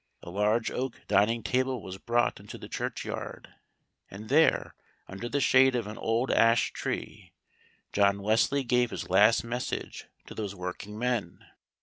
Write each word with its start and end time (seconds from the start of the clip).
A 0.23 0.31
large 0.31 0.71
oak 0.71 0.99
dining 1.07 1.43
table 1.43 1.79
was 1.83 1.99
brought 1.99 2.39
into 2.39 2.57
the 2.57 2.67
churchyard, 2.67 3.53
and 4.09 4.29
there, 4.29 4.73
under 5.07 5.29
the 5.29 5.39
shade 5.39 5.75
of 5.75 5.85
an 5.85 5.99
old 5.99 6.31
ash 6.31 6.73
tree, 6.73 7.33
John 7.93 8.23
Wesley 8.23 8.63
gave 8.63 8.89
his 8.89 9.11
last 9.11 9.43
message 9.43 10.07
to 10.25 10.33
those 10.33 10.55
working 10.55 10.97
men. 10.97 11.45